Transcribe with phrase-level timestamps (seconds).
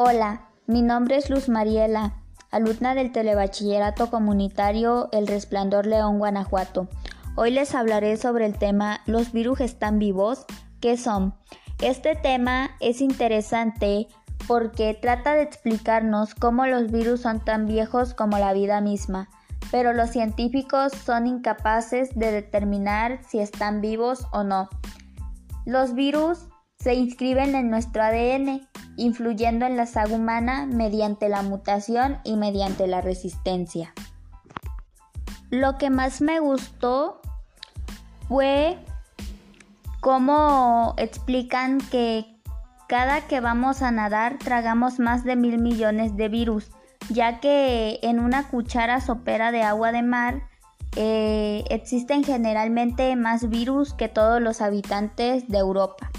[0.00, 6.86] Hola, mi nombre es Luz Mariela, alumna del Telebachillerato Comunitario El Resplandor León, Guanajuato.
[7.34, 10.46] Hoy les hablaré sobre el tema ¿Los virus están vivos?
[10.80, 11.34] ¿Qué son?
[11.82, 14.06] Este tema es interesante
[14.46, 19.28] porque trata de explicarnos cómo los virus son tan viejos como la vida misma,
[19.72, 24.68] pero los científicos son incapaces de determinar si están vivos o no.
[25.66, 26.46] Los virus
[26.78, 28.67] se inscriben en nuestro ADN,
[28.98, 33.94] influyendo en la saga humana mediante la mutación y mediante la resistencia.
[35.50, 37.22] Lo que más me gustó
[38.28, 38.76] fue
[40.00, 42.26] cómo explican que
[42.88, 46.70] cada que vamos a nadar tragamos más de mil millones de virus,
[47.08, 50.42] ya que en una cuchara sopera de agua de mar
[50.96, 56.10] eh, existen generalmente más virus que todos los habitantes de Europa.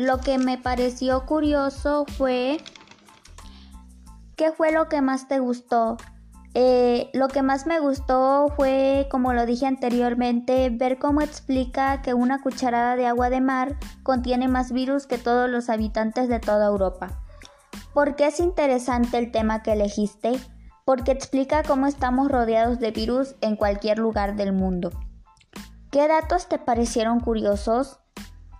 [0.00, 2.56] Lo que me pareció curioso fue
[4.34, 5.98] ¿qué fue lo que más te gustó?
[6.54, 12.14] Eh, lo que más me gustó fue, como lo dije anteriormente, ver cómo explica que
[12.14, 16.68] una cucharada de agua de mar contiene más virus que todos los habitantes de toda
[16.68, 17.20] Europa.
[17.92, 20.40] ¿Por qué es interesante el tema que elegiste?
[20.86, 24.92] Porque explica cómo estamos rodeados de virus en cualquier lugar del mundo.
[25.90, 28.00] ¿Qué datos te parecieron curiosos?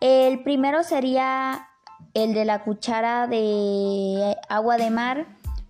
[0.00, 1.68] El primero sería
[2.14, 5.26] el de la cuchara de agua de mar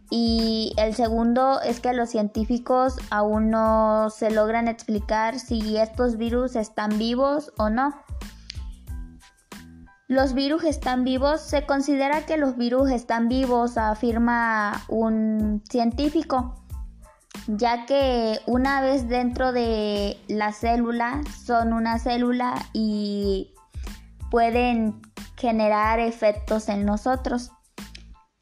[0.08, 6.56] y el segundo es que los científicos aún no se logran explicar si estos virus
[6.56, 7.94] están vivos o no.
[10.08, 16.64] Los virus están vivos, se considera que los virus están vivos, afirma un científico,
[17.46, 23.54] ya que una vez dentro de la célula son una célula y
[24.30, 25.00] pueden
[25.36, 27.50] generar efectos en nosotros.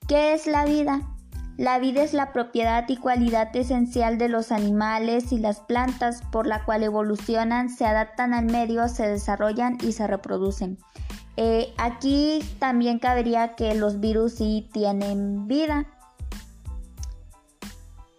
[0.07, 1.03] ¿Qué es la vida?
[1.57, 6.47] La vida es la propiedad y cualidad esencial de los animales y las plantas por
[6.47, 10.79] la cual evolucionan, se adaptan al medio, se desarrollan y se reproducen.
[11.37, 15.87] Eh, aquí también cabería que los virus sí tienen vida.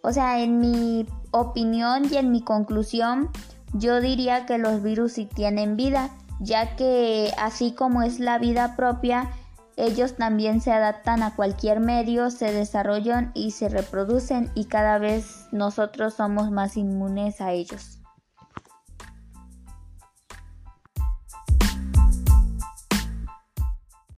[0.02, 3.30] O sea, en mi opinión y en mi conclusión,
[3.74, 8.76] yo diría que los virus sí tienen vida, ya que así como es la vida
[8.76, 9.30] propia,
[9.78, 15.48] ellos también se adaptan a cualquier medio, se desarrollan y se reproducen y cada vez
[15.52, 18.00] nosotros somos más inmunes a ellos.